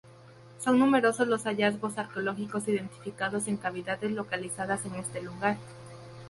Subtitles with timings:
[0.57, 5.57] Son numerosos los hallazgos arqueológicos identificados en cavidades localizadas en este lugar.